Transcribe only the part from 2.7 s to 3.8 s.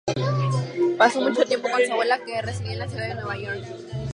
en la ciudad de Nueva York.